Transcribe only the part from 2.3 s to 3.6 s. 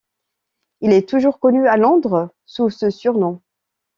sous ce surnom.